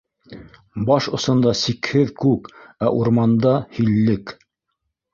Баш 0.89 1.09
осонда- 1.17 1.53
сикһеҙ 1.61 2.15
күк, 2.25 2.51
ә 2.89 2.93
урманда- 3.05 3.55
һиллек. 3.79 4.39